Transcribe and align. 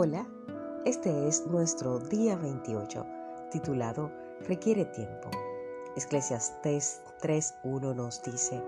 Hola, 0.00 0.28
este 0.84 1.26
es 1.26 1.44
nuestro 1.48 1.98
día 1.98 2.36
28, 2.36 3.04
titulado 3.50 4.12
Requiere 4.46 4.84
tiempo. 4.84 5.28
Eclesiastes 5.96 7.02
3.1 7.20 7.96
nos 7.96 8.22
dice, 8.22 8.62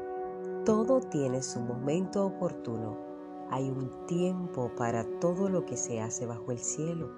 Todo 0.64 0.98
tiene 0.98 1.40
su 1.40 1.60
momento 1.60 2.26
oportuno, 2.26 2.98
hay 3.48 3.70
un 3.70 4.06
tiempo 4.08 4.72
para 4.76 5.04
todo 5.20 5.48
lo 5.48 5.64
que 5.64 5.76
se 5.76 6.00
hace 6.00 6.26
bajo 6.26 6.50
el 6.50 6.58
cielo. 6.58 7.08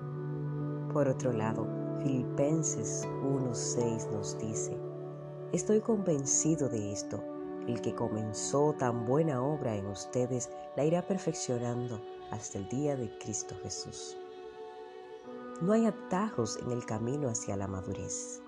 Por 0.93 1.08
otro 1.08 1.32
lado, 1.32 1.67
Filipenses 2.03 3.08
1.6 3.25 4.11
nos 4.11 4.39
dice, 4.39 4.79
Estoy 5.53 5.81
convencido 5.81 6.68
de 6.68 6.93
esto, 6.93 7.25
el 7.67 7.81
que 7.81 7.94
comenzó 7.94 8.75
tan 8.75 9.07
buena 9.07 9.43
obra 9.43 9.75
en 9.75 9.86
ustedes 9.86 10.50
la 10.76 10.85
irá 10.85 11.00
perfeccionando 11.00 11.99
hasta 12.32 12.59
el 12.59 12.68
día 12.68 12.96
de 12.96 13.17
Cristo 13.18 13.54
Jesús. 13.63 14.17
No 15.61 15.73
hay 15.73 15.86
atajos 15.86 16.57
en 16.57 16.73
el 16.73 16.85
camino 16.85 17.29
hacia 17.29 17.57
la 17.57 17.68
madurez. 17.68 18.43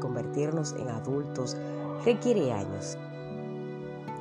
Convertirnos 0.00 0.74
en 0.74 0.88
adultos 0.88 1.56
requiere 2.04 2.52
años 2.52 2.96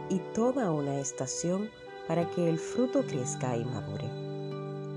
y 0.09 0.19
toda 0.33 0.71
una 0.71 0.99
estación 0.99 1.69
para 2.07 2.29
que 2.31 2.49
el 2.49 2.57
fruto 2.57 3.03
crezca 3.05 3.55
y 3.55 3.65
madure. 3.65 4.09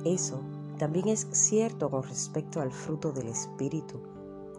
Eso 0.05 0.41
también 0.79 1.09
es 1.09 1.27
cierto 1.33 1.91
con 1.91 2.03
respecto 2.05 2.61
al 2.61 2.73
fruto 2.73 3.13
del 3.13 3.29
Espíritu. 3.29 4.01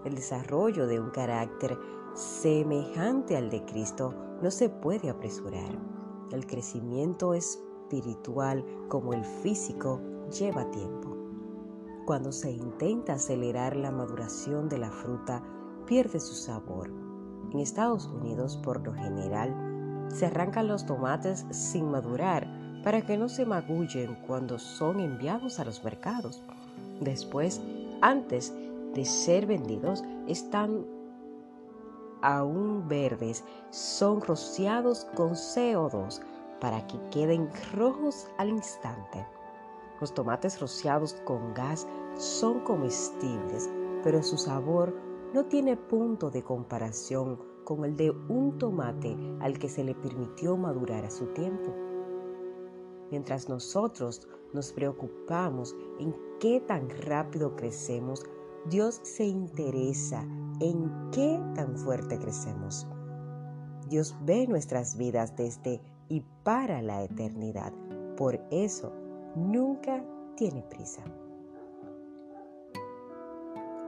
El 0.06 0.16
desarrollo 0.16 0.86
de 0.86 1.00
un 1.00 1.10
carácter 1.10 1.78
semejante 2.14 3.38
al 3.38 3.50
de 3.50 3.64
Cristo 3.66 4.14
no 4.42 4.52
se 4.52 4.70
puede 4.70 5.10
apresurar. 5.10 5.78
El 6.32 6.46
crecimiento 6.46 7.34
es 7.34 7.60
espiritual 7.88 8.66
como 8.90 9.14
el 9.14 9.24
físico 9.24 10.02
lleva 10.38 10.70
tiempo. 10.72 11.16
Cuando 12.06 12.32
se 12.32 12.52
intenta 12.52 13.14
acelerar 13.14 13.76
la 13.76 13.92
maduración 13.92 14.68
de 14.68 14.78
la 14.78 14.92
fruta, 14.92 15.42
pierde 15.86 16.20
su 16.20 16.36
sabor. 16.36 16.92
En 17.52 17.60
Estados 17.60 18.08
Unidos, 18.08 18.58
por 18.58 18.86
lo 18.86 18.94
general, 18.94 20.06
se 20.10 20.26
arrancan 20.26 20.68
los 20.68 20.86
tomates 20.86 21.46
sin 21.50 21.90
madurar 21.90 22.48
para 22.84 23.02
que 23.02 23.18
no 23.18 23.30
se 23.30 23.46
magullen 23.46 24.16
cuando 24.28 24.60
son 24.60 25.00
enviados 25.00 25.60
a 25.60 25.66
los 25.66 25.84
mercados. 25.84 26.42
Después, 27.00 27.62
antes 28.02 28.54
de 28.94 29.06
ser 29.06 29.46
vendidos, 29.46 30.04
están 30.28 30.86
aún 32.22 32.88
verdes, 32.88 33.44
son 33.70 34.22
rociados 34.22 35.06
con 35.16 35.32
CO2 35.32 36.22
para 36.60 36.86
que 36.88 37.00
queden 37.10 37.50
rojos 37.74 38.28
al 38.38 38.50
instante. 38.50 39.26
Los 40.00 40.14
tomates 40.14 40.60
rociados 40.60 41.14
con 41.26 41.54
gas 41.54 41.88
son 42.18 42.60
comestibles, 42.62 43.70
pero 44.04 44.22
su 44.24 44.38
sabor 44.38 44.96
no 45.34 45.46
tiene 45.46 45.76
punto 45.76 46.30
de 46.30 46.44
comparación 46.44 47.40
con 47.64 47.84
el 47.84 47.98
de 47.98 48.12
un 48.12 48.58
tomate 48.58 49.18
al 49.42 49.60
que 49.60 49.70
se 49.70 49.84
le 49.84 49.94
permitió 49.94 50.56
madurar 50.56 51.04
a 51.06 51.12
su 51.12 51.26
tiempo. 51.28 51.74
Mientras 53.12 53.50
nosotros 53.50 54.28
nos 54.54 54.72
preocupamos 54.72 55.76
en 56.00 56.16
qué 56.40 56.62
tan 56.62 56.90
rápido 56.90 57.56
crecemos, 57.56 58.24
Dios 58.70 59.00
se 59.04 59.26
interesa 59.26 60.24
en 60.60 61.10
qué 61.12 61.42
tan 61.56 61.78
fuerte 61.78 62.20
crecemos. 62.20 62.88
Dios 63.90 64.16
ve 64.26 64.48
nuestras 64.48 64.98
vidas 64.98 65.36
desde 65.36 65.82
y 66.10 66.24
para 66.44 66.82
la 66.82 67.04
eternidad. 67.04 67.74
Por 68.16 68.40
eso, 68.52 68.94
nunca 69.36 70.04
tiene 70.36 70.64
prisa. 70.64 71.04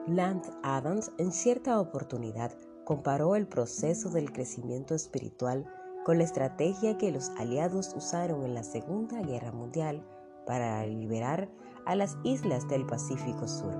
Lance 0.07 0.51
Adams 0.63 1.11
en 1.17 1.31
cierta 1.31 1.79
oportunidad 1.79 2.51
comparó 2.83 3.35
el 3.35 3.47
proceso 3.47 4.09
del 4.09 4.31
crecimiento 4.31 4.95
espiritual 4.95 5.65
con 6.03 6.17
la 6.17 6.23
estrategia 6.23 6.97
que 6.97 7.11
los 7.11 7.29
aliados 7.37 7.93
usaron 7.95 8.43
en 8.43 8.55
la 8.55 8.63
Segunda 8.63 9.21
Guerra 9.21 9.51
Mundial 9.51 10.03
para 10.47 10.85
liberar 10.87 11.49
a 11.85 11.95
las 11.95 12.17
islas 12.23 12.67
del 12.67 12.85
Pacífico 12.87 13.47
Sur. 13.47 13.73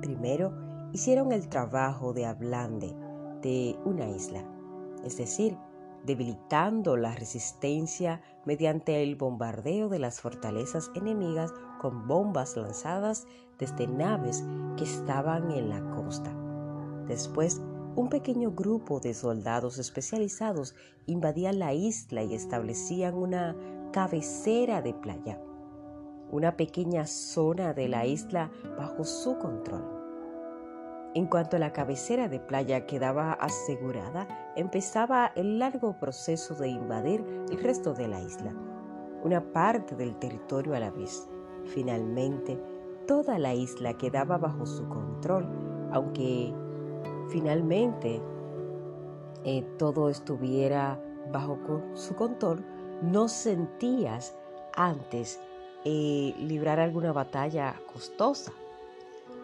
Primero, 0.00 0.52
hicieron 0.92 1.30
el 1.30 1.48
trabajo 1.48 2.12
de 2.12 2.26
ablande 2.26 2.92
de 3.42 3.78
una 3.84 4.08
isla, 4.08 4.44
es 5.04 5.16
decir, 5.16 5.56
debilitando 6.04 6.96
la 6.96 7.14
resistencia 7.14 8.20
mediante 8.44 9.02
el 9.02 9.16
bombardeo 9.16 9.88
de 9.88 9.98
las 9.98 10.20
fortalezas 10.20 10.90
enemigas 10.94 11.52
con 11.80 12.06
bombas 12.06 12.56
lanzadas 12.56 13.26
desde 13.58 13.86
naves 13.86 14.44
que 14.76 14.84
estaban 14.84 15.50
en 15.50 15.68
la 15.70 15.80
costa. 15.90 16.34
Después, 17.06 17.60
un 17.96 18.08
pequeño 18.08 18.50
grupo 18.50 19.00
de 19.00 19.14
soldados 19.14 19.78
especializados 19.78 20.74
invadían 21.06 21.58
la 21.58 21.74
isla 21.74 22.24
y 22.24 22.34
establecían 22.34 23.14
una 23.14 23.56
cabecera 23.92 24.82
de 24.82 24.94
playa, 24.94 25.40
una 26.30 26.56
pequeña 26.56 27.06
zona 27.06 27.72
de 27.72 27.88
la 27.88 28.06
isla 28.06 28.50
bajo 28.76 29.04
su 29.04 29.38
control. 29.38 30.03
En 31.14 31.26
cuanto 31.26 31.58
la 31.58 31.72
cabecera 31.72 32.28
de 32.28 32.40
playa 32.40 32.86
quedaba 32.86 33.34
asegurada, 33.34 34.26
empezaba 34.56 35.30
el 35.36 35.60
largo 35.60 35.92
proceso 35.92 36.56
de 36.56 36.68
invadir 36.68 37.24
el 37.52 37.62
resto 37.62 37.94
de 37.94 38.08
la 38.08 38.20
isla, 38.20 38.52
una 39.22 39.40
parte 39.40 39.94
del 39.94 40.16
territorio 40.16 40.74
a 40.74 40.80
la 40.80 40.90
vez. 40.90 41.28
Finalmente, 41.66 42.60
toda 43.06 43.38
la 43.38 43.54
isla 43.54 43.94
quedaba 43.94 44.38
bajo 44.38 44.66
su 44.66 44.88
control, 44.88 45.48
aunque 45.92 46.52
finalmente 47.28 48.20
eh, 49.44 49.62
todo 49.78 50.08
estuviera 50.08 51.00
bajo 51.30 51.80
su 51.94 52.16
control, 52.16 52.64
no 53.02 53.28
sentías 53.28 54.36
antes 54.74 55.40
eh, 55.84 56.34
librar 56.40 56.80
alguna 56.80 57.12
batalla 57.12 57.76
costosa. 57.92 58.52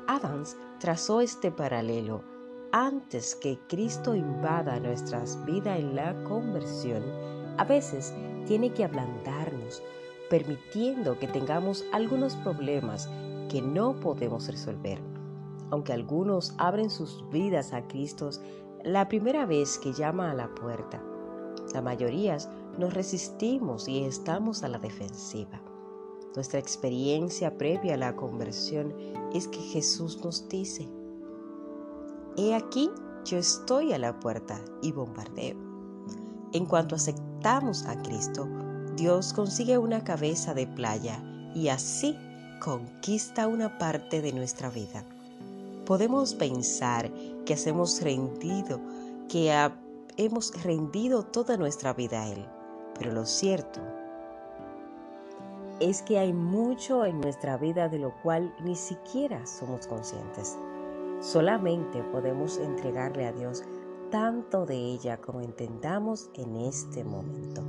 Adams 0.08 0.56
trazó 0.80 1.20
este 1.20 1.52
paralelo. 1.52 2.24
Antes 2.72 3.34
que 3.34 3.58
Cristo 3.68 4.14
invada 4.14 4.80
nuestras 4.80 5.44
vidas 5.44 5.78
en 5.78 5.94
la 5.94 6.24
conversión, 6.24 7.02
a 7.58 7.64
veces 7.64 8.14
tiene 8.46 8.72
que 8.72 8.84
ablandarnos, 8.84 9.82
permitiendo 10.30 11.18
que 11.18 11.28
tengamos 11.28 11.84
algunos 11.92 12.34
problemas 12.36 13.08
que 13.50 13.60
no 13.60 14.00
podemos 14.00 14.48
resolver. 14.48 14.98
Aunque 15.70 15.92
algunos 15.92 16.54
abren 16.56 16.88
sus 16.88 17.28
vidas 17.30 17.74
a 17.74 17.86
Cristo 17.86 18.30
la 18.82 19.06
primera 19.06 19.44
vez 19.44 19.78
que 19.78 19.92
llama 19.92 20.30
a 20.30 20.34
la 20.34 20.48
puerta, 20.54 21.02
la 21.74 21.82
mayoría 21.82 22.38
nos 22.78 22.94
resistimos 22.94 23.86
y 23.86 24.04
estamos 24.04 24.62
a 24.62 24.68
la 24.68 24.78
defensiva. 24.78 25.60
Nuestra 26.34 26.58
experiencia 26.58 27.58
previa 27.58 27.94
a 27.94 27.98
la 27.98 28.16
conversión 28.16 28.94
es 29.34 29.48
que 29.48 29.60
Jesús 29.60 30.22
nos 30.24 30.48
dice, 30.48 30.88
He 32.36 32.54
aquí, 32.54 32.90
yo 33.24 33.38
estoy 33.38 33.92
a 33.92 33.98
la 33.98 34.18
puerta 34.18 34.60
y 34.82 34.92
bombardeo. 34.92 35.56
En 36.52 36.66
cuanto 36.66 36.94
aceptamos 36.94 37.84
a 37.84 38.00
Cristo, 38.02 38.48
Dios 38.96 39.32
consigue 39.32 39.78
una 39.78 40.04
cabeza 40.04 40.54
de 40.54 40.66
playa 40.66 41.22
y 41.54 41.68
así 41.68 42.16
conquista 42.60 43.46
una 43.46 43.78
parte 43.78 44.20
de 44.20 44.32
nuestra 44.32 44.70
vida. 44.70 45.04
Podemos 45.86 46.34
pensar 46.34 47.10
que 47.44 47.56
hemos 47.66 48.00
rendido, 48.00 48.80
que 49.28 49.52
hemos 50.16 50.52
rendido 50.62 51.24
toda 51.24 51.56
nuestra 51.56 51.92
vida 51.92 52.22
a 52.22 52.28
Él, 52.28 52.46
pero 52.98 53.12
lo 53.12 53.26
cierto 53.26 53.80
es 55.80 56.02
que 56.02 56.18
hay 56.18 56.32
mucho 56.32 57.06
en 57.06 57.20
nuestra 57.20 57.56
vida 57.56 57.88
de 57.88 57.98
lo 57.98 58.14
cual 58.22 58.54
ni 58.62 58.76
siquiera 58.76 59.46
somos 59.46 59.86
conscientes. 59.86 60.58
Solamente 61.20 62.02
podemos 62.12 62.58
entregarle 62.58 63.26
a 63.26 63.32
Dios 63.32 63.64
tanto 64.10 64.66
de 64.66 64.76
ella 64.76 65.18
como 65.18 65.40
entendamos 65.40 66.30
en 66.34 66.56
este 66.56 67.02
momento. 67.02 67.62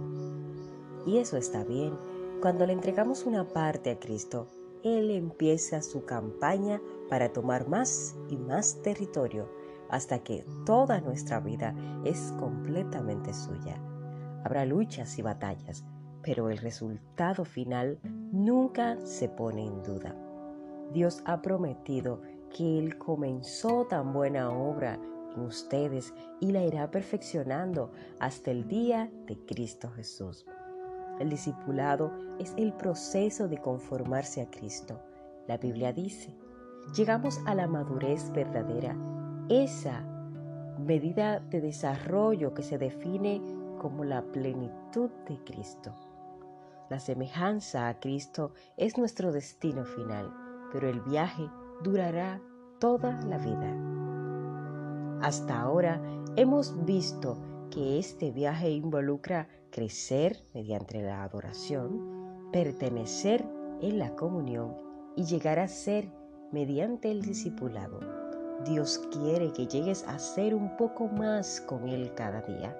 Y 1.06 1.18
eso 1.18 1.38
está 1.38 1.64
bien. 1.64 1.98
Cuando 2.42 2.66
le 2.66 2.74
entregamos 2.74 3.26
una 3.26 3.48
parte 3.48 3.92
a 3.92 4.00
Cristo, 4.00 4.48
Él 4.84 5.12
empieza 5.12 5.82
su 5.82 6.06
campaña 6.06 6.82
para 7.10 7.32
tomar 7.32 7.68
más 7.68 8.16
y 8.30 8.38
más 8.38 8.82
territorio 8.82 9.48
hasta 9.90 10.20
que 10.20 10.46
toda 10.66 11.02
nuestra 11.02 11.40
vida 11.40 11.76
es 12.06 12.34
completamente 12.40 13.34
suya. 13.34 13.80
Habrá 14.44 14.66
luchas 14.66 15.20
y 15.20 15.22
batallas, 15.22 15.86
pero 16.24 16.50
el 16.50 16.58
resultado 16.58 17.46
final 17.46 18.00
nunca 18.32 18.98
se 19.06 19.30
pone 19.30 19.66
en 19.66 19.84
duda. 19.84 20.16
Dios 20.94 21.22
ha 21.26 21.42
prometido 21.42 22.22
que 22.56 22.80
Él 22.80 22.98
comenzó 22.98 23.86
tan 23.86 24.14
buena 24.14 24.50
obra 24.50 25.00
en 25.36 25.42
ustedes 25.42 26.14
y 26.40 26.52
la 26.52 26.64
irá 26.64 26.92
perfeccionando 26.92 27.92
hasta 28.20 28.52
el 28.52 28.68
día 28.68 29.10
de 29.26 29.38
Cristo 29.46 29.90
Jesús. 29.92 30.46
El 31.20 31.30
discipulado 31.30 32.12
es 32.40 32.54
el 32.58 32.74
proceso 32.74 33.48
de 33.48 33.58
conformarse 33.58 34.42
a 34.42 34.50
Cristo. 34.50 35.00
La 35.48 35.58
Biblia 35.58 35.94
dice, 35.94 36.36
llegamos 36.96 37.40
a 37.46 37.56
la 37.56 37.68
madurez 37.68 38.32
verdadera, 38.32 38.96
esa 39.50 40.04
medida 40.80 41.40
de 41.40 41.62
desarrollo 41.62 42.54
que 42.54 42.64
se 42.64 42.78
define 42.78 43.42
como 43.80 44.04
la 44.04 44.22
plenitud 44.24 45.10
de 45.28 45.38
Cristo. 45.44 45.94
La 46.92 47.00
semejanza 47.00 47.88
a 47.88 48.02
Cristo 48.02 48.52
es 48.76 48.98
nuestro 48.98 49.32
destino 49.32 49.86
final, 49.86 50.30
pero 50.74 50.90
el 50.90 51.00
viaje 51.00 51.50
durará 51.82 52.42
toda 52.82 53.18
la 53.22 53.38
vida. 53.38 55.22
Hasta 55.26 55.62
ahora 55.62 56.02
hemos 56.36 56.84
visto 56.84 57.38
que 57.70 57.98
este 57.98 58.32
viaje 58.32 58.72
involucra 58.72 59.48
crecer 59.72 60.44
mediante 60.54 61.02
la 61.02 61.24
adoración, 61.24 62.50
pertenecer 62.52 63.48
en 63.80 63.98
la 63.98 64.14
comunión 64.18 64.76
y 65.16 65.24
llegar 65.24 65.60
a 65.60 65.70
ser 65.70 66.10
mediante 66.52 67.10
el 67.10 67.22
discipulado. 67.22 68.02
Dios 68.66 69.00
quiere 69.14 69.54
que 69.54 69.66
llegues 69.66 70.06
a 70.10 70.20
ser 70.20 70.54
un 70.54 70.76
poco 70.76 71.08
más 71.08 71.62
con 71.62 71.88
Él 71.88 72.14
cada 72.16 72.42
día. 72.42 72.76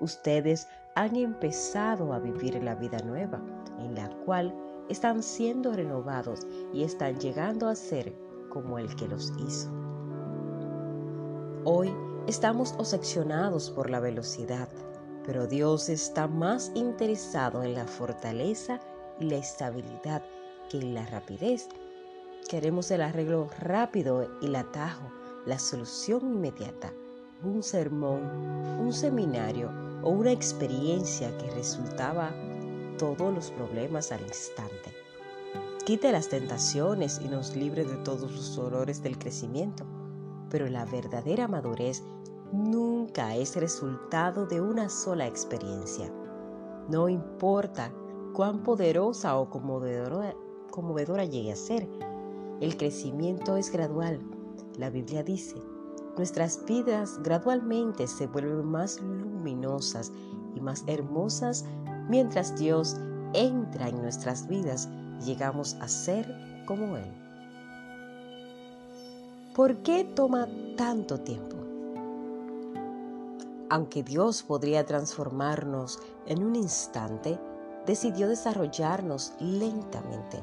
Ustedes 0.00 0.68
han 0.96 1.14
empezado 1.14 2.14
a 2.14 2.18
vivir 2.18 2.62
la 2.64 2.74
vida 2.74 2.98
nueva, 3.00 3.38
en 3.78 3.94
la 3.94 4.08
cual 4.24 4.52
están 4.88 5.22
siendo 5.22 5.72
renovados 5.72 6.46
y 6.72 6.84
están 6.84 7.18
llegando 7.18 7.68
a 7.68 7.74
ser 7.74 8.14
como 8.48 8.78
el 8.78 8.96
que 8.96 9.06
los 9.06 9.30
hizo. 9.38 9.68
Hoy 11.64 11.94
estamos 12.26 12.74
obsesionados 12.78 13.70
por 13.70 13.90
la 13.90 14.00
velocidad, 14.00 14.68
pero 15.26 15.46
Dios 15.46 15.90
está 15.90 16.28
más 16.28 16.72
interesado 16.74 17.62
en 17.62 17.74
la 17.74 17.86
fortaleza 17.86 18.80
y 19.20 19.24
la 19.24 19.36
estabilidad 19.36 20.22
que 20.70 20.78
en 20.78 20.94
la 20.94 21.04
rapidez. 21.06 21.68
Queremos 22.48 22.90
el 22.90 23.02
arreglo 23.02 23.50
rápido 23.60 24.30
y 24.40 24.46
el 24.46 24.56
atajo, 24.56 25.12
la 25.44 25.58
solución 25.58 26.22
inmediata, 26.22 26.90
un 27.42 27.62
sermón, 27.62 28.22
un 28.80 28.94
seminario 28.94 29.68
o 30.02 30.10
una 30.10 30.32
experiencia 30.32 31.36
que 31.38 31.50
resultaba 31.50 32.32
todos 32.98 33.34
los 33.34 33.50
problemas 33.50 34.12
al 34.12 34.22
instante. 34.22 34.94
Quite 35.84 36.10
las 36.10 36.28
tentaciones 36.28 37.20
y 37.24 37.28
nos 37.28 37.54
libre 37.54 37.84
de 37.84 37.96
todos 37.98 38.32
los 38.32 38.56
dolores 38.56 39.02
del 39.02 39.18
crecimiento, 39.18 39.84
pero 40.50 40.66
la 40.68 40.84
verdadera 40.84 41.46
madurez 41.46 42.02
nunca 42.52 43.36
es 43.36 43.56
resultado 43.56 44.46
de 44.46 44.60
una 44.60 44.88
sola 44.88 45.26
experiencia. 45.26 46.12
No 46.88 47.08
importa 47.08 47.92
cuán 48.32 48.62
poderosa 48.62 49.36
o 49.38 49.48
conmovedora, 49.50 51.24
llegue 51.24 51.52
a 51.52 51.56
ser, 51.56 51.88
el 52.60 52.76
crecimiento 52.76 53.56
es 53.56 53.70
gradual. 53.70 54.20
La 54.78 54.90
Biblia 54.90 55.22
dice, 55.22 55.56
nuestras 56.16 56.64
vidas 56.64 57.18
gradualmente 57.22 58.06
se 58.06 58.26
vuelven 58.26 58.66
más 58.66 59.00
luminosas 59.00 60.12
y 60.54 60.60
más 60.60 60.84
hermosas 60.86 61.64
mientras 62.08 62.56
Dios 62.56 62.96
entra 63.34 63.88
en 63.88 64.00
nuestras 64.00 64.48
vidas 64.48 64.88
y 65.20 65.24
llegamos 65.24 65.74
a 65.74 65.88
ser 65.88 66.64
como 66.66 66.96
Él. 66.96 67.12
¿Por 69.54 69.76
qué 69.78 70.04
toma 70.04 70.48
tanto 70.76 71.18
tiempo? 71.20 71.56
Aunque 73.68 74.02
Dios 74.02 74.42
podría 74.42 74.84
transformarnos 74.86 75.98
en 76.26 76.44
un 76.44 76.54
instante, 76.56 77.38
decidió 77.84 78.28
desarrollarnos 78.28 79.32
lentamente. 79.40 80.40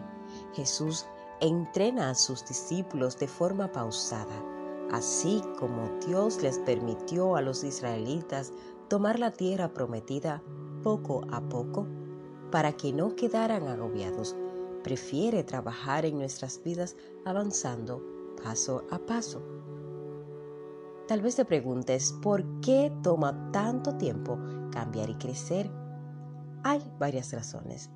Jesús 0.54 1.06
entrena 1.40 2.10
a 2.10 2.16
sus 2.16 2.46
discípulos 2.46 3.18
de 3.20 3.28
forma 3.28 3.72
pausada, 3.72 4.53
así 4.92 5.42
como 5.60 5.90
Dios 6.06 6.42
les 6.42 6.60
permitió 6.60 7.36
a 7.36 7.42
los 7.42 7.64
israelitas 7.64 8.54
tomar 8.88 9.20
la 9.20 9.32
tierra 9.32 9.74
prometida 9.74 10.44
poco 10.84 11.22
a 11.32 11.42
poco 11.42 11.88
para 12.52 12.74
que 12.74 12.94
no 12.94 13.16
quedaran 13.16 13.68
agobiados. 13.68 14.36
Prefiere 14.84 15.44
trabajar 15.44 16.06
en 16.06 16.18
nuestras 16.18 16.62
vidas 16.64 16.96
avanzando 17.26 18.04
paso 18.44 18.84
a 18.92 19.00
paso. 19.00 19.42
Tal 21.08 21.22
vez 21.22 21.36
te 21.36 21.46
preguntes, 21.46 22.14
¿por 22.22 22.44
qué 22.62 22.92
toma 23.02 23.52
tanto 23.52 23.96
tiempo 23.98 24.38
cambiar 24.72 25.10
y 25.10 25.16
crecer? 25.16 25.70
Hay 26.64 26.82
varias 27.00 27.34
razones. 27.34 27.90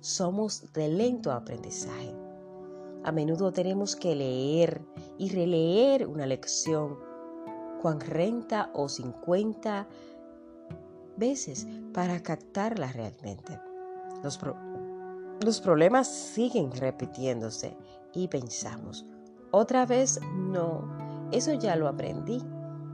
Somos 0.00 0.72
de 0.72 0.88
lento 0.88 1.32
aprendizaje. 1.32 2.27
A 3.08 3.12
menudo 3.12 3.50
tenemos 3.52 3.96
que 3.96 4.14
leer 4.14 4.82
y 5.16 5.30
releer 5.30 6.06
una 6.06 6.26
lección 6.26 6.98
cuan 7.80 8.00
renta 8.00 8.70
o 8.74 8.86
50 8.86 9.88
veces 11.16 11.66
para 11.94 12.22
captarla 12.22 12.92
realmente. 12.92 13.58
Los, 14.22 14.38
los 15.42 15.60
problemas 15.62 16.06
siguen 16.06 16.70
repitiéndose 16.70 17.78
y 18.12 18.28
pensamos, 18.28 19.06
otra 19.52 19.86
vez 19.86 20.20
no, 20.34 20.84
eso 21.32 21.54
ya 21.54 21.76
lo 21.76 21.88
aprendí, 21.88 22.44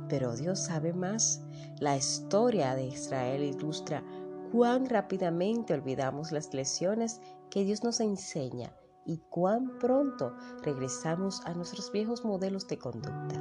pero 0.08 0.36
Dios 0.36 0.60
sabe 0.60 0.92
más. 0.92 1.42
La 1.80 1.96
historia 1.96 2.76
de 2.76 2.86
Israel 2.86 3.42
ilustra 3.42 4.04
cuán 4.52 4.88
rápidamente 4.88 5.74
olvidamos 5.74 6.30
las 6.30 6.54
lecciones 6.54 7.20
que 7.50 7.64
Dios 7.64 7.82
nos 7.82 7.98
enseña 7.98 8.72
y 9.06 9.18
cuán 9.30 9.78
pronto 9.78 10.34
regresamos 10.62 11.44
a 11.46 11.54
nuestros 11.54 11.92
viejos 11.92 12.24
modelos 12.24 12.66
de 12.68 12.78
conducta. 12.78 13.40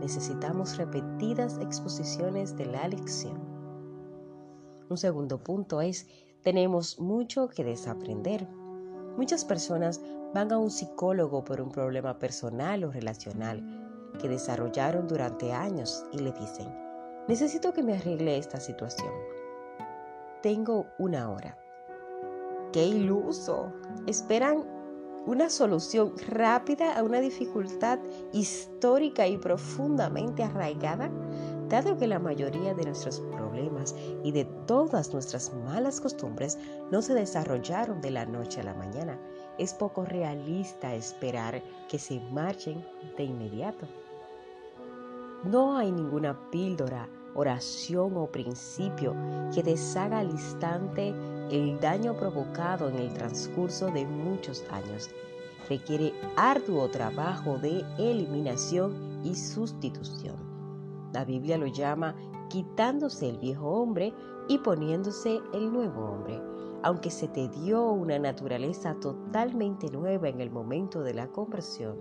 Necesitamos 0.00 0.76
repetidas 0.76 1.58
exposiciones 1.58 2.56
de 2.56 2.66
la 2.66 2.86
lección. 2.88 3.40
Un 4.90 4.96
segundo 4.98 5.42
punto 5.42 5.80
es, 5.80 6.08
tenemos 6.42 7.00
mucho 7.00 7.48
que 7.48 7.64
desaprender. 7.64 8.46
Muchas 9.16 9.44
personas 9.44 10.00
van 10.34 10.52
a 10.52 10.58
un 10.58 10.70
psicólogo 10.70 11.44
por 11.44 11.60
un 11.60 11.70
problema 11.70 12.18
personal 12.18 12.84
o 12.84 12.90
relacional 12.90 13.62
que 14.20 14.28
desarrollaron 14.28 15.08
durante 15.08 15.52
años 15.52 16.04
y 16.12 16.18
le 16.18 16.32
dicen, 16.32 16.68
necesito 17.28 17.72
que 17.72 17.82
me 17.82 17.94
arregle 17.96 18.36
esta 18.36 18.60
situación. 18.60 19.12
Tengo 20.42 20.86
una 20.98 21.30
hora. 21.30 21.56
¡Qué 22.72 22.86
iluso! 22.86 23.72
Esperan 24.06 24.73
una 25.26 25.48
solución 25.48 26.12
rápida 26.28 26.96
a 26.96 27.02
una 27.02 27.20
dificultad 27.20 27.98
histórica 28.32 29.26
y 29.26 29.38
profundamente 29.38 30.42
arraigada, 30.42 31.10
dado 31.68 31.96
que 31.96 32.06
la 32.06 32.18
mayoría 32.18 32.74
de 32.74 32.84
nuestros 32.84 33.20
problemas 33.20 33.94
y 34.22 34.32
de 34.32 34.44
todas 34.66 35.12
nuestras 35.12 35.52
malas 35.64 36.00
costumbres 36.00 36.58
no 36.90 37.00
se 37.00 37.14
desarrollaron 37.14 38.00
de 38.00 38.10
la 38.10 38.26
noche 38.26 38.60
a 38.60 38.64
la 38.64 38.74
mañana. 38.74 39.18
Es 39.58 39.72
poco 39.72 40.04
realista 40.04 40.94
esperar 40.94 41.62
que 41.88 41.98
se 41.98 42.20
marchen 42.32 42.84
de 43.16 43.24
inmediato. 43.24 43.86
No 45.44 45.76
hay 45.76 45.90
ninguna 45.92 46.38
píldora, 46.50 47.08
oración 47.34 48.16
o 48.16 48.26
principio 48.26 49.14
que 49.54 49.62
deshaga 49.62 50.20
al 50.20 50.30
instante 50.30 51.14
el 51.50 51.78
daño 51.80 52.14
provocado 52.14 52.88
en 52.88 52.96
el 52.96 53.12
transcurso 53.12 53.90
de 53.90 54.06
muchos 54.06 54.64
años. 54.70 55.10
Requiere 55.68 56.12
arduo 56.36 56.88
trabajo 56.88 57.58
de 57.58 57.84
eliminación 57.98 59.20
y 59.24 59.34
sustitución. 59.34 60.36
La 61.12 61.24
Biblia 61.24 61.58
lo 61.58 61.66
llama 61.66 62.14
quitándose 62.48 63.30
el 63.30 63.38
viejo 63.38 63.66
hombre 63.66 64.12
y 64.48 64.58
poniéndose 64.58 65.40
el 65.52 65.72
nuevo 65.72 66.04
hombre. 66.04 66.40
Aunque 66.82 67.10
se 67.10 67.28
te 67.28 67.48
dio 67.48 67.92
una 67.92 68.18
naturaleza 68.18 68.94
totalmente 69.00 69.90
nueva 69.90 70.28
en 70.28 70.40
el 70.40 70.50
momento 70.50 71.02
de 71.02 71.14
la 71.14 71.28
conversión, 71.28 71.96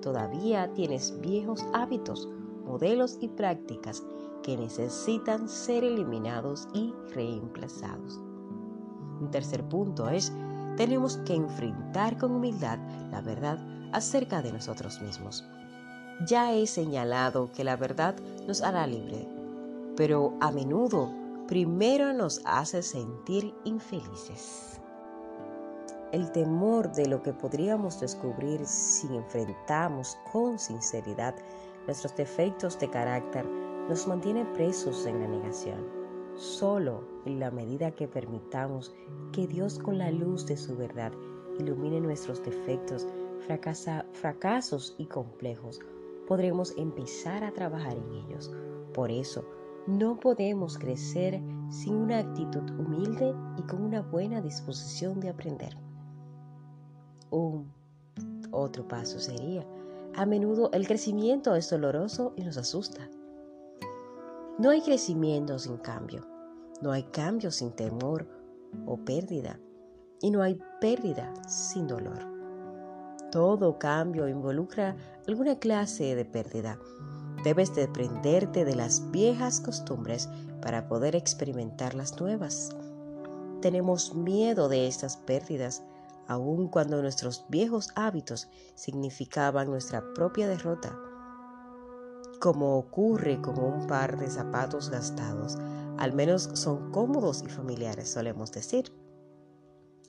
todavía 0.00 0.72
tienes 0.72 1.20
viejos 1.20 1.64
hábitos 1.72 2.28
modelos 2.64 3.18
y 3.20 3.28
prácticas 3.28 4.02
que 4.42 4.56
necesitan 4.56 5.48
ser 5.48 5.84
eliminados 5.84 6.68
y 6.74 6.92
reemplazados. 7.14 8.20
Un 9.24 9.30
tercer 9.30 9.64
punto 9.64 10.10
es, 10.10 10.30
tenemos 10.76 11.16
que 11.24 11.34
enfrentar 11.34 12.18
con 12.18 12.32
humildad 12.32 12.78
la 13.10 13.22
verdad 13.22 13.58
acerca 13.92 14.42
de 14.42 14.52
nosotros 14.52 15.00
mismos. 15.00 15.48
Ya 16.28 16.52
he 16.52 16.66
señalado 16.66 17.50
que 17.50 17.64
la 17.64 17.76
verdad 17.76 18.14
nos 18.46 18.60
hará 18.60 18.86
libre, 18.86 19.26
pero 19.96 20.34
a 20.42 20.50
menudo 20.50 21.10
primero 21.48 22.12
nos 22.12 22.42
hace 22.44 22.82
sentir 22.82 23.54
infelices. 23.64 24.78
El 26.12 26.30
temor 26.30 26.92
de 26.92 27.06
lo 27.06 27.22
que 27.22 27.32
podríamos 27.32 28.00
descubrir 28.00 28.66
si 28.66 29.06
enfrentamos 29.06 30.18
con 30.30 30.58
sinceridad 30.58 31.34
nuestros 31.86 32.14
defectos 32.14 32.78
de 32.78 32.90
carácter 32.90 33.46
nos 33.88 34.06
mantiene 34.06 34.44
presos 34.52 35.06
en 35.06 35.20
la 35.20 35.28
negación. 35.28 36.03
Solo 36.36 37.04
en 37.24 37.40
la 37.40 37.50
medida 37.50 37.90
que 37.92 38.08
permitamos 38.08 38.94
que 39.32 39.46
Dios 39.46 39.78
con 39.78 39.98
la 39.98 40.10
luz 40.10 40.46
de 40.46 40.56
su 40.56 40.76
verdad 40.76 41.12
ilumine 41.58 42.00
nuestros 42.00 42.42
defectos, 42.42 43.06
fracasos 44.12 44.94
y 44.98 45.06
complejos, 45.06 45.80
podremos 46.26 46.74
empezar 46.76 47.44
a 47.44 47.52
trabajar 47.52 47.96
en 47.96 48.10
ellos. 48.12 48.50
Por 48.92 49.10
eso, 49.10 49.44
no 49.86 50.18
podemos 50.18 50.78
crecer 50.78 51.40
sin 51.68 51.94
una 51.96 52.20
actitud 52.20 52.70
humilde 52.78 53.34
y 53.58 53.62
con 53.62 53.82
una 53.82 54.00
buena 54.00 54.40
disposición 54.40 55.20
de 55.20 55.28
aprender. 55.28 55.76
Un 57.30 57.70
otro 58.50 58.86
paso 58.86 59.18
sería, 59.18 59.66
a 60.14 60.26
menudo 60.26 60.70
el 60.72 60.86
crecimiento 60.86 61.54
es 61.54 61.68
doloroso 61.68 62.32
y 62.36 62.44
nos 62.44 62.56
asusta. 62.56 63.08
No 64.56 64.70
hay 64.70 64.82
crecimiento 64.82 65.58
sin 65.58 65.78
cambio, 65.78 66.24
no 66.80 66.92
hay 66.92 67.02
cambio 67.02 67.50
sin 67.50 67.72
temor 67.72 68.28
o 68.86 68.96
pérdida, 68.98 69.58
y 70.20 70.30
no 70.30 70.42
hay 70.42 70.60
pérdida 70.80 71.34
sin 71.48 71.88
dolor. 71.88 72.24
Todo 73.32 73.80
cambio 73.80 74.28
involucra 74.28 74.96
alguna 75.26 75.58
clase 75.58 76.14
de 76.14 76.24
pérdida. 76.24 76.78
Debes 77.42 77.74
desprenderte 77.74 78.64
de 78.64 78.76
las 78.76 79.10
viejas 79.10 79.60
costumbres 79.60 80.28
para 80.62 80.86
poder 80.86 81.16
experimentar 81.16 81.94
las 81.94 82.20
nuevas. 82.20 82.70
Tenemos 83.60 84.14
miedo 84.14 84.68
de 84.68 84.86
estas 84.86 85.16
pérdidas, 85.16 85.82
aun 86.28 86.68
cuando 86.68 87.02
nuestros 87.02 87.44
viejos 87.48 87.90
hábitos 87.96 88.48
significaban 88.76 89.68
nuestra 89.68 90.04
propia 90.14 90.46
derrota. 90.46 90.96
Como 92.44 92.76
ocurre 92.76 93.40
con 93.40 93.58
un 93.58 93.86
par 93.86 94.18
de 94.18 94.28
zapatos 94.28 94.90
gastados, 94.90 95.56
al 95.96 96.12
menos 96.12 96.50
son 96.52 96.92
cómodos 96.92 97.42
y 97.42 97.48
familiares, 97.48 98.10
solemos 98.10 98.52
decir. 98.52 98.92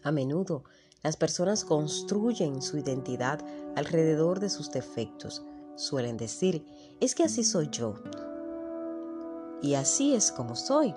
A 0.03 0.11
menudo 0.11 0.65
las 1.01 1.15
personas 1.15 1.63
construyen 1.63 2.61
su 2.61 2.77
identidad 2.77 3.39
alrededor 3.77 4.41
de 4.41 4.49
sus 4.49 4.69
defectos. 4.69 5.45
Suelen 5.77 6.17
decir, 6.17 6.65
es 6.99 7.15
que 7.15 7.23
así 7.23 7.45
soy 7.45 7.69
yo. 7.71 7.93
Y 9.61 9.75
así 9.75 10.13
es 10.13 10.33
como 10.33 10.57
soy. 10.57 10.93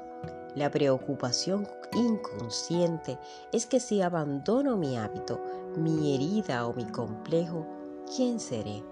La 0.56 0.72
preocupación 0.72 1.68
inconsciente 1.92 3.16
es 3.52 3.66
que 3.66 3.78
si 3.78 4.02
abandono 4.02 4.76
mi 4.76 4.96
hábito, 4.96 5.40
mi 5.76 6.16
herida 6.16 6.66
o 6.66 6.74
mi 6.74 6.86
complejo, 6.86 7.64
¿quién 8.16 8.40
seré? 8.40 8.82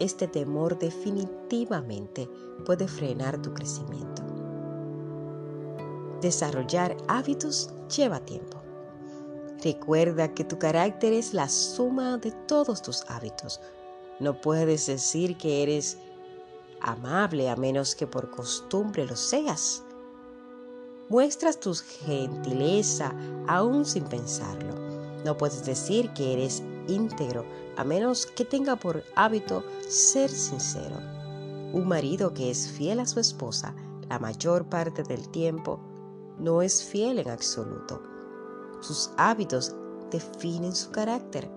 Este 0.00 0.28
temor 0.28 0.78
definitivamente 0.78 2.28
puede 2.64 2.86
frenar 2.86 3.42
tu 3.42 3.52
crecimiento. 3.52 4.22
Desarrollar 6.20 6.96
hábitos 7.08 7.70
lleva 7.94 8.20
tiempo. 8.20 8.58
Recuerda 9.62 10.34
que 10.34 10.44
tu 10.44 10.58
carácter 10.58 11.12
es 11.12 11.34
la 11.34 11.48
suma 11.48 12.18
de 12.18 12.30
todos 12.30 12.80
tus 12.80 13.04
hábitos. 13.08 13.60
No 14.20 14.40
puedes 14.40 14.86
decir 14.86 15.36
que 15.36 15.62
eres 15.62 15.98
amable 16.80 17.48
a 17.48 17.56
menos 17.56 17.94
que 17.96 18.06
por 18.06 18.30
costumbre 18.30 19.04
lo 19.04 19.16
seas. 19.16 19.82
Muestras 21.08 21.58
tu 21.58 21.74
gentileza 21.74 23.12
aún 23.48 23.84
sin 23.84 24.04
pensarlo. 24.04 24.74
No 25.24 25.36
puedes 25.36 25.64
decir 25.64 26.12
que 26.12 26.34
eres 26.34 26.62
íntegro 26.86 27.44
a 27.78 27.84
menos 27.84 28.26
que 28.26 28.44
tenga 28.44 28.74
por 28.76 29.04
hábito 29.14 29.62
ser 29.88 30.28
sincero. 30.28 30.96
Un 31.72 31.86
marido 31.86 32.34
que 32.34 32.50
es 32.50 32.68
fiel 32.68 32.98
a 32.98 33.06
su 33.06 33.20
esposa 33.20 33.74
la 34.08 34.18
mayor 34.18 34.64
parte 34.64 35.04
del 35.04 35.28
tiempo 35.28 35.78
no 36.40 36.60
es 36.60 36.82
fiel 36.84 37.20
en 37.20 37.30
absoluto. 37.30 38.02
Sus 38.80 39.12
hábitos 39.16 39.76
definen 40.10 40.74
su 40.74 40.90
carácter. 40.90 41.48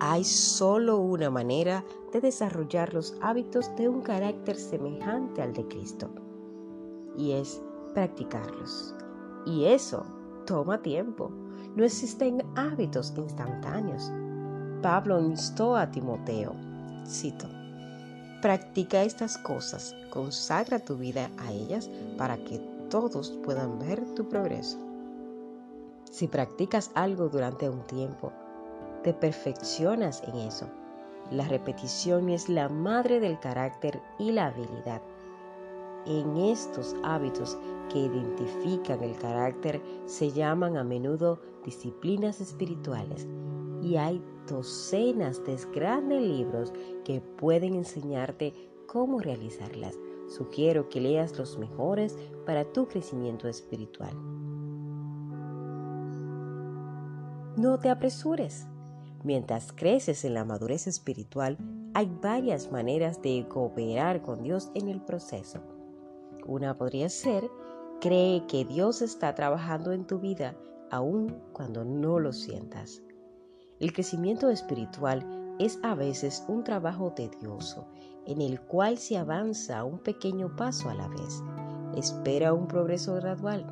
Hay 0.00 0.24
solo 0.24 0.98
una 0.98 1.30
manera 1.30 1.84
de 2.12 2.20
desarrollar 2.20 2.92
los 2.92 3.14
hábitos 3.20 3.74
de 3.76 3.88
un 3.88 4.02
carácter 4.02 4.56
semejante 4.56 5.42
al 5.42 5.52
de 5.52 5.66
Cristo, 5.68 6.10
y 7.16 7.32
es 7.32 7.62
practicarlos. 7.94 8.94
Y 9.44 9.66
eso 9.66 10.04
toma 10.44 10.82
tiempo. 10.82 11.30
No 11.76 11.84
existen 11.84 12.42
hábitos 12.56 13.12
instantáneos. 13.16 14.10
Pablo 14.86 15.18
instó 15.18 15.74
a 15.74 15.90
Timoteo, 15.90 16.54
cito, 17.04 17.48
practica 18.40 19.02
estas 19.02 19.36
cosas, 19.36 19.96
consagra 20.10 20.78
tu 20.78 20.94
vida 20.94 21.28
a 21.38 21.50
ellas 21.50 21.90
para 22.16 22.36
que 22.36 22.60
todos 22.88 23.32
puedan 23.42 23.80
ver 23.80 24.00
tu 24.14 24.28
progreso. 24.28 24.78
Si 26.08 26.28
practicas 26.28 26.92
algo 26.94 27.28
durante 27.28 27.68
un 27.68 27.84
tiempo, 27.88 28.32
te 29.02 29.12
perfeccionas 29.12 30.22
en 30.22 30.36
eso. 30.36 30.68
La 31.32 31.48
repetición 31.48 32.28
es 32.28 32.48
la 32.48 32.68
madre 32.68 33.18
del 33.18 33.40
carácter 33.40 34.00
y 34.20 34.30
la 34.30 34.46
habilidad. 34.46 35.02
En 36.06 36.36
estos 36.36 36.94
hábitos 37.02 37.58
que 37.92 37.98
identifican 37.98 39.02
el 39.02 39.18
carácter 39.18 39.82
se 40.04 40.30
llaman 40.30 40.76
a 40.76 40.84
menudo 40.84 41.40
disciplinas 41.64 42.40
espirituales 42.40 43.26
y 43.82 43.96
hay 43.96 44.22
docenas 44.48 45.44
de 45.44 45.56
grandes 45.74 46.22
libros 46.22 46.72
que 47.04 47.20
pueden 47.20 47.74
enseñarte 47.74 48.52
cómo 48.86 49.20
realizarlas. 49.20 49.98
Sugiero 50.28 50.88
que 50.88 51.00
leas 51.00 51.38
los 51.38 51.58
mejores 51.58 52.16
para 52.44 52.64
tu 52.64 52.86
crecimiento 52.86 53.48
espiritual. 53.48 54.14
No 57.56 57.78
te 57.78 57.90
apresures. 57.90 58.66
Mientras 59.24 59.72
creces 59.72 60.24
en 60.24 60.34
la 60.34 60.44
madurez 60.44 60.86
espiritual, 60.86 61.56
hay 61.94 62.06
varias 62.22 62.70
maneras 62.70 63.22
de 63.22 63.46
cooperar 63.48 64.22
con 64.22 64.42
Dios 64.42 64.70
en 64.74 64.88
el 64.88 65.00
proceso. 65.00 65.60
Una 66.46 66.74
podría 66.74 67.08
ser, 67.08 67.50
cree 68.00 68.46
que 68.46 68.64
Dios 68.64 69.02
está 69.02 69.34
trabajando 69.34 69.92
en 69.92 70.06
tu 70.06 70.18
vida 70.18 70.54
aun 70.90 71.34
cuando 71.52 71.84
no 71.84 72.20
lo 72.20 72.32
sientas. 72.32 73.02
El 73.78 73.92
crecimiento 73.92 74.48
espiritual 74.48 75.54
es 75.58 75.78
a 75.82 75.94
veces 75.94 76.44
un 76.48 76.64
trabajo 76.64 77.12
tedioso 77.12 77.86
en 78.24 78.40
el 78.40 78.60
cual 78.60 78.96
se 78.96 79.18
avanza 79.18 79.84
un 79.84 79.98
pequeño 79.98 80.56
paso 80.56 80.88
a 80.88 80.94
la 80.94 81.08
vez. 81.08 81.42
Espera 81.94 82.54
un 82.54 82.68
progreso 82.68 83.14
gradual. 83.16 83.66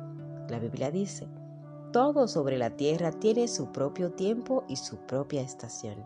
La 0.47 0.59
Biblia 0.59 0.91
dice, 0.91 1.27
todo 1.91 2.27
sobre 2.27 2.57
la 2.57 2.75
tierra 2.75 3.11
tiene 3.11 3.47
su 3.47 3.71
propio 3.71 4.11
tiempo 4.11 4.63
y 4.67 4.75
su 4.75 4.97
propia 5.07 5.41
estación. 5.41 6.05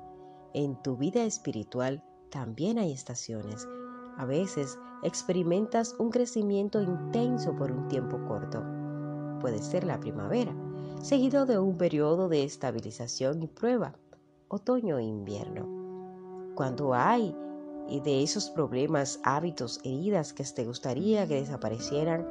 En 0.54 0.82
tu 0.82 0.96
vida 0.96 1.24
espiritual 1.24 2.02
también 2.32 2.80
hay 2.80 2.94
estaciones. 2.94 3.68
A 4.18 4.26
veces 4.26 4.80
experimentas 5.04 5.96
un 6.00 6.10
crecimiento 6.10 6.82
intenso 6.82 7.54
por 7.56 7.72
un 7.72 7.88
tiempo 7.90 8.18
corto. 8.28 8.64
Puede 9.42 9.60
ser 9.60 9.84
la 9.84 10.00
primavera, 10.00 10.56
seguido 11.00 11.46
de 11.46 11.60
un 11.60 11.78
periodo 11.78 12.30
de 12.30 12.44
estabilización 12.44 13.42
y 13.44 13.48
prueba, 13.48 13.94
otoño 14.48 14.98
e 14.98 15.04
invierno. 15.04 16.54
Cuando 16.56 16.94
hay 16.94 17.36
y 17.88 18.00
de 18.02 18.22
esos 18.22 18.50
problemas, 18.50 19.20
hábitos, 19.24 19.80
heridas 19.84 20.34
que 20.34 20.44
te 20.44 20.66
gustaría 20.66 21.28
que 21.28 21.42
desaparecieran, 21.42 22.28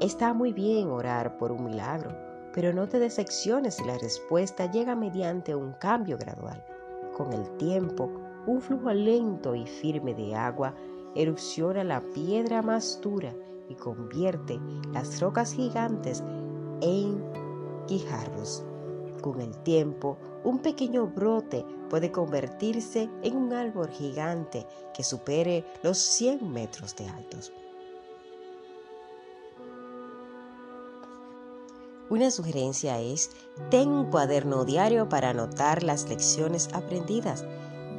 está 0.00 0.32
muy 0.32 0.52
bien 0.52 0.88
orar 0.88 1.36
por 1.38 1.52
un 1.52 1.64
milagro 1.64 2.34
pero 2.54 2.72
no 2.72 2.88
te 2.88 3.00
decepciones 3.00 3.74
si 3.74 3.84
la 3.84 3.98
respuesta 3.98 4.70
llega 4.70 4.94
mediante 4.94 5.54
un 5.56 5.72
cambio 5.72 6.16
gradual. 6.16 6.64
Con 7.16 7.32
el 7.32 7.50
tiempo, 7.56 8.08
un 8.46 8.60
flujo 8.60 8.92
lento 8.92 9.56
y 9.56 9.66
firme 9.66 10.14
de 10.14 10.36
agua 10.36 10.72
erupciona 11.16 11.82
la 11.82 12.00
piedra 12.12 12.62
más 12.62 13.00
dura 13.02 13.34
y 13.68 13.74
convierte 13.74 14.60
las 14.92 15.20
rocas 15.20 15.52
gigantes 15.52 16.22
en 16.80 17.33
guijarros. 17.88 18.64
Con 19.20 19.40
el 19.40 19.56
tiempo, 19.62 20.18
un 20.44 20.58
pequeño 20.58 21.06
brote 21.06 21.64
puede 21.88 22.12
convertirse 22.12 23.08
en 23.22 23.36
un 23.36 23.52
árbol 23.52 23.88
gigante 23.88 24.66
que 24.92 25.02
supere 25.02 25.64
los 25.82 25.98
100 25.98 26.52
metros 26.52 26.94
de 26.96 27.08
altos. 27.08 27.52
Una 32.10 32.30
sugerencia 32.30 33.00
es, 33.00 33.30
ten 33.70 33.88
un 33.88 34.10
cuaderno 34.10 34.66
diario 34.66 35.08
para 35.08 35.30
anotar 35.30 35.82
las 35.82 36.06
lecciones 36.08 36.68
aprendidas. 36.74 37.44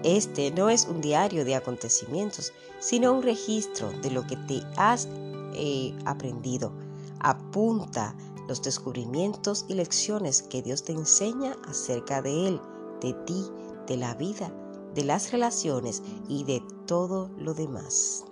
Este 0.03 0.51
no 0.51 0.69
es 0.69 0.85
un 0.87 1.01
diario 1.01 1.43
de 1.43 1.55
acontecimientos, 1.55 2.53
sino 2.79 3.11
un 3.13 3.23
registro 3.23 3.89
de 4.03 4.11
lo 4.11 4.27
que 4.27 4.37
te 4.37 4.61
has 4.77 5.07
eh, 5.55 5.95
aprendido. 6.05 6.71
Apunta 7.19 8.15
los 8.47 8.61
descubrimientos 8.61 9.65
y 9.67 9.73
lecciones 9.73 10.41
que 10.43 10.61
Dios 10.61 10.83
te 10.83 10.93
enseña 10.93 11.55
acerca 11.67 12.21
de 12.21 12.47
Él, 12.47 12.61
de 13.01 13.13
ti, 13.25 13.43
de 13.87 13.97
la 13.97 14.13
vida, 14.15 14.53
de 14.93 15.03
las 15.03 15.31
relaciones 15.31 16.03
y 16.27 16.43
de 16.43 16.63
todo 16.85 17.29
lo 17.37 17.53
demás. 17.53 18.25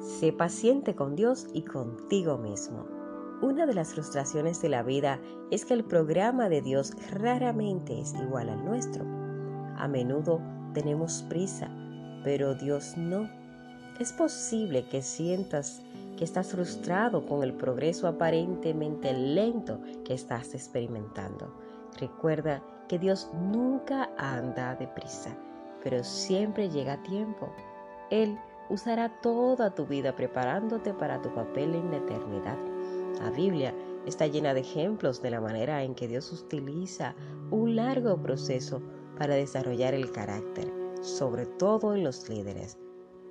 Sé 0.00 0.32
paciente 0.32 0.94
con 0.94 1.16
Dios 1.16 1.48
y 1.52 1.62
contigo 1.62 2.38
mismo. 2.38 2.86
Una 3.42 3.66
de 3.66 3.74
las 3.74 3.94
frustraciones 3.94 4.62
de 4.62 4.68
la 4.68 4.82
vida 4.82 5.20
es 5.50 5.64
que 5.64 5.74
el 5.74 5.84
programa 5.84 6.48
de 6.48 6.62
Dios 6.62 6.92
raramente 7.10 8.00
es 8.00 8.14
igual 8.14 8.48
al 8.48 8.64
nuestro. 8.64 9.04
A 9.76 9.88
menudo 9.88 10.40
tenemos 10.72 11.24
prisa, 11.28 11.68
pero 12.22 12.54
Dios 12.54 12.96
no. 12.96 13.28
Es 13.98 14.12
posible 14.12 14.88
que 14.88 15.02
sientas 15.02 15.82
que 16.16 16.24
estás 16.24 16.52
frustrado 16.52 17.26
con 17.26 17.42
el 17.42 17.54
progreso 17.54 18.06
aparentemente 18.06 19.12
lento 19.12 19.80
que 20.04 20.14
estás 20.14 20.54
experimentando. 20.54 21.52
Recuerda 21.98 22.62
que 22.88 22.98
Dios 22.98 23.30
nunca 23.34 24.10
anda 24.18 24.76
deprisa, 24.76 25.36
pero 25.82 26.02
siempre 26.04 26.68
llega 26.68 26.94
a 26.94 27.02
tiempo. 27.02 27.52
Él 28.10 28.38
usará 28.68 29.20
toda 29.20 29.74
tu 29.74 29.86
vida 29.86 30.14
preparándote 30.14 30.92
para 30.94 31.20
tu 31.22 31.34
papel 31.34 31.74
en 31.74 31.90
la 31.90 31.98
eternidad. 31.98 32.58
La 33.20 33.30
Biblia 33.30 33.74
está 34.06 34.26
llena 34.26 34.54
de 34.54 34.60
ejemplos 34.60 35.22
de 35.22 35.30
la 35.30 35.40
manera 35.40 35.82
en 35.82 35.94
que 35.94 36.08
Dios 36.08 36.32
utiliza 36.32 37.14
un 37.50 37.76
largo 37.76 38.16
proceso 38.20 38.82
para 39.18 39.34
desarrollar 39.34 39.94
el 39.94 40.10
carácter, 40.10 40.72
sobre 41.00 41.46
todo 41.46 41.94
en 41.94 42.04
los 42.04 42.28
líderes. 42.28 42.78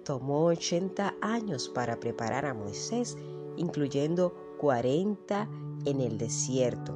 Tomó 0.03 0.45
80 0.45 1.15
años 1.21 1.69
para 1.69 1.99
preparar 1.99 2.45
a 2.45 2.53
Moisés, 2.53 3.17
incluyendo 3.55 4.33
40 4.59 5.49
en 5.85 6.01
el 6.01 6.17
desierto. 6.17 6.93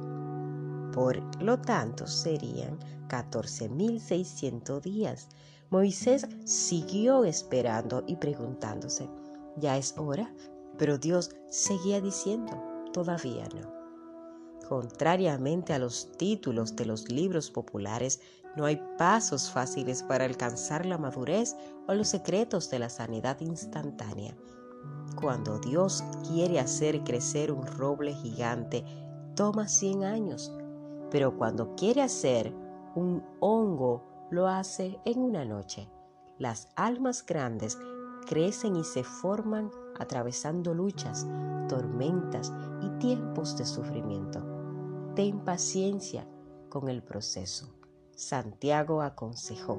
Por 0.92 1.42
lo 1.42 1.58
tanto, 1.60 2.06
serían 2.06 2.78
14.600 3.08 4.80
días. 4.82 5.28
Moisés 5.70 6.26
siguió 6.44 7.24
esperando 7.24 8.04
y 8.06 8.16
preguntándose, 8.16 9.08
¿ya 9.56 9.76
es 9.76 9.94
hora? 9.96 10.34
Pero 10.78 10.98
Dios 10.98 11.30
seguía 11.48 12.00
diciendo, 12.00 12.62
todavía 12.92 13.48
no. 13.54 13.78
Contrariamente 14.68 15.72
a 15.72 15.78
los 15.78 16.12
títulos 16.12 16.76
de 16.76 16.84
los 16.84 17.10
libros 17.10 17.50
populares, 17.50 18.20
no 18.58 18.64
hay 18.64 18.82
pasos 18.98 19.52
fáciles 19.52 20.02
para 20.02 20.24
alcanzar 20.24 20.84
la 20.84 20.98
madurez 20.98 21.56
o 21.86 21.94
los 21.94 22.08
secretos 22.08 22.68
de 22.70 22.80
la 22.80 22.88
sanidad 22.88 23.38
instantánea. 23.40 24.36
Cuando 25.14 25.60
Dios 25.60 26.02
quiere 26.26 26.58
hacer 26.58 27.04
crecer 27.04 27.52
un 27.52 27.64
roble 27.64 28.14
gigante, 28.14 28.84
toma 29.36 29.68
100 29.68 30.02
años, 30.02 30.52
pero 31.08 31.36
cuando 31.38 31.76
quiere 31.76 32.02
hacer 32.02 32.52
un 32.96 33.24
hongo, 33.38 34.26
lo 34.32 34.48
hace 34.48 34.98
en 35.04 35.20
una 35.20 35.44
noche. 35.44 35.88
Las 36.36 36.68
almas 36.74 37.24
grandes 37.24 37.78
crecen 38.26 38.74
y 38.74 38.82
se 38.82 39.04
forman 39.04 39.70
atravesando 40.00 40.74
luchas, 40.74 41.28
tormentas 41.68 42.52
y 42.82 42.90
tiempos 42.98 43.56
de 43.56 43.64
sufrimiento. 43.64 44.44
Ten 45.14 45.44
paciencia 45.44 46.26
con 46.68 46.88
el 46.88 47.04
proceso. 47.04 47.77
Santiago 48.18 49.00
aconsejó, 49.00 49.78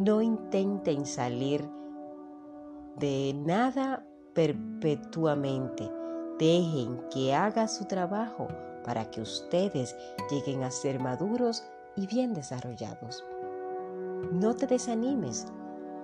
no 0.00 0.20
intenten 0.20 1.06
salir 1.06 1.64
de 2.96 3.32
nada 3.32 4.04
perpetuamente, 4.34 5.88
dejen 6.36 7.00
que 7.10 7.32
haga 7.32 7.68
su 7.68 7.84
trabajo 7.84 8.48
para 8.84 9.08
que 9.08 9.20
ustedes 9.20 9.94
lleguen 10.28 10.64
a 10.64 10.72
ser 10.72 10.98
maduros 10.98 11.62
y 11.94 12.08
bien 12.08 12.34
desarrollados. 12.34 13.24
No 14.32 14.56
te 14.56 14.66
desanimes, 14.66 15.46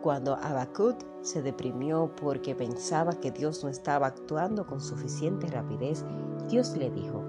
cuando 0.02 0.36
Abacut 0.36 1.02
se 1.22 1.42
deprimió 1.42 2.14
porque 2.14 2.54
pensaba 2.54 3.14
que 3.14 3.32
Dios 3.32 3.64
no 3.64 3.70
estaba 3.70 4.06
actuando 4.06 4.68
con 4.68 4.80
suficiente 4.80 5.48
rapidez, 5.48 6.04
Dios 6.48 6.76
le 6.76 6.90
dijo, 6.90 7.24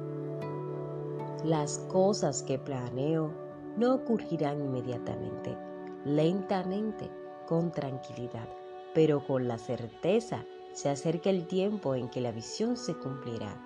las 1.44 1.80
cosas 1.92 2.44
que 2.44 2.60
planeo 2.60 3.50
no 3.82 3.96
ocurrirán 3.96 4.62
inmediatamente, 4.62 5.58
lentamente, 6.06 7.10
con 7.48 7.72
tranquilidad, 7.72 8.48
pero 8.94 9.26
con 9.26 9.48
la 9.48 9.58
certeza 9.58 10.46
se 10.72 10.90
acerca 10.90 11.30
el 11.30 11.48
tiempo 11.48 11.96
en 11.96 12.08
que 12.10 12.22
la 12.22 12.32
visión 12.32 12.78
se 12.78 12.94
cumplirá. 12.94 13.62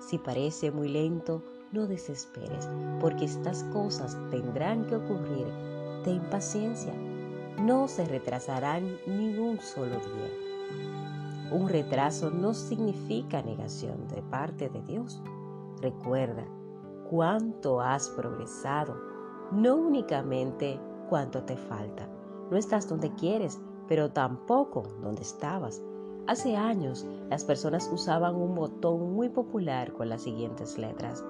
Si 0.00 0.18
parece 0.18 0.70
muy 0.70 0.88
lento, 0.88 1.42
no 1.72 1.86
desesperes, 1.86 2.68
porque 3.00 3.24
estas 3.24 3.64
cosas 3.64 4.16
tendrán 4.30 4.86
que 4.86 4.96
ocurrir. 4.96 5.46
Ten 6.04 6.20
paciencia 6.30 6.92
no 7.58 7.88
se 7.88 8.04
retrasarán 8.04 8.98
ni 9.06 9.38
un 9.38 9.58
solo 9.60 9.96
día. 9.96 11.50
Un 11.52 11.68
retraso 11.68 12.30
no 12.30 12.52
significa 12.52 13.42
negación 13.42 14.08
de 14.08 14.22
parte 14.22 14.68
de 14.68 14.82
Dios. 14.82 15.22
Recuerda 15.80 16.44
cuánto 17.08 17.80
has 17.80 18.08
progresado, 18.10 19.13
no 19.52 19.76
únicamente 19.76 20.78
cuánto 21.08 21.42
te 21.42 21.56
falta. 21.56 22.08
No 22.50 22.56
estás 22.56 22.88
donde 22.88 23.12
quieres, 23.14 23.60
pero 23.88 24.10
tampoco 24.10 24.82
donde 25.02 25.22
estabas. 25.22 25.82
Hace 26.26 26.56
años 26.56 27.06
las 27.28 27.44
personas 27.44 27.90
usaban 27.92 28.34
un 28.34 28.54
botón 28.54 29.14
muy 29.14 29.28
popular 29.28 29.92
con 29.92 30.08
las 30.08 30.22
siguientes 30.22 30.78
letras. 30.78 31.24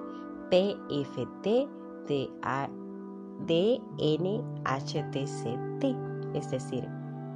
PFT 0.49 1.67
D 2.07 3.81
N 3.97 4.43
H 4.63 5.03
T 5.11 5.27
C 5.27 5.59
T 5.79 5.95
es 6.33 6.51
decir, 6.51 6.87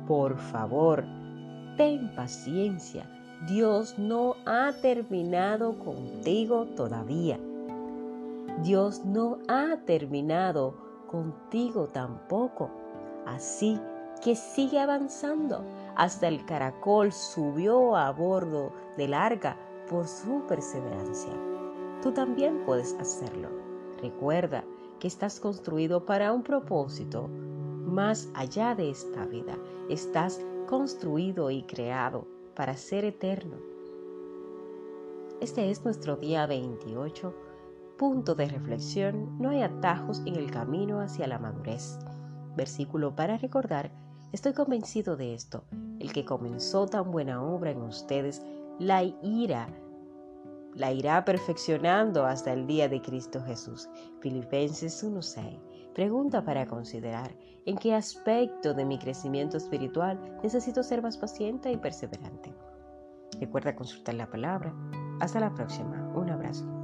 por 0.07 0.37
favor, 0.37 1.03
ten 1.77 2.13
paciencia. 2.15 3.09
Dios 3.47 3.97
no 3.97 4.35
ha 4.45 4.73
terminado 4.81 5.79
contigo 5.79 6.65
todavía. 6.75 7.39
Dios 8.63 9.05
no 9.05 9.39
ha 9.47 9.77
terminado 9.85 10.75
contigo 11.07 11.87
tampoco. 11.87 12.69
Así 13.25 13.79
que 14.21 14.35
sigue 14.35 14.79
avanzando. 14.79 15.63
Hasta 15.95 16.27
el 16.27 16.45
caracol 16.45 17.11
subió 17.11 17.95
a 17.95 18.11
bordo 18.11 18.73
del 18.97 19.13
arca 19.13 19.57
por 19.89 20.07
su 20.07 20.45
perseverancia. 20.47 21.33
Tú 22.01 22.11
también 22.11 22.63
puedes 22.65 22.93
hacerlo. 22.99 23.49
Recuerda 24.01 24.63
que 24.99 25.07
estás 25.07 25.39
construido 25.39 26.05
para 26.05 26.33
un 26.33 26.43
propósito 26.43 27.29
más 27.85 28.29
allá 28.33 28.75
de 28.75 28.89
esta 28.89 29.25
vida. 29.25 29.57
Estás 29.89 30.45
construido 30.67 31.49
y 31.49 31.63
creado 31.63 32.27
para 32.55 32.75
ser 32.75 33.05
eterno. 33.05 33.57
Este 35.41 35.69
es 35.71 35.83
nuestro 35.85 36.17
día 36.17 36.45
28. 36.45 37.33
Punto 37.99 38.33
de 38.33 38.47
reflexión. 38.47 39.37
No 39.39 39.49
hay 39.49 39.61
atajos 39.61 40.21
en 40.25 40.37
el 40.37 40.49
camino 40.49 41.01
hacia 41.01 41.27
la 41.27 41.37
madurez. 41.37 41.99
Versículo 42.55 43.13
para 43.13 43.37
recordar. 43.37 43.91
Estoy 44.31 44.53
convencido 44.53 45.17
de 45.17 45.33
esto. 45.33 45.65
El 45.99 46.13
que 46.13 46.23
comenzó 46.23 46.85
tan 46.85 47.11
buena 47.11 47.43
obra 47.43 47.71
en 47.71 47.81
ustedes, 47.81 48.41
la 48.79 49.03
ira 49.03 49.67
la 50.75 50.93
irá 50.93 51.25
perfeccionando 51.25 52.25
hasta 52.25 52.53
el 52.53 52.65
día 52.65 52.87
de 52.87 53.01
Cristo 53.01 53.43
Jesús. 53.43 53.89
Filipenses 54.21 55.03
1:6. 55.03 55.59
Pregunta 55.93 56.45
para 56.45 56.67
considerar, 56.67 57.35
¿en 57.65 57.75
qué 57.75 57.95
aspecto 57.95 58.73
de 58.73 58.85
mi 58.85 58.97
crecimiento 58.97 59.57
espiritual 59.57 60.37
necesito 60.41 60.83
ser 60.83 61.01
más 61.01 61.17
paciente 61.17 61.69
y 61.69 61.75
perseverante? 61.75 62.53
Recuerda 63.41 63.75
consultar 63.75 64.15
la 64.15 64.29
palabra. 64.29 64.73
Hasta 65.19 65.41
la 65.41 65.53
próxima. 65.53 66.13
Un 66.15 66.29
abrazo. 66.29 66.78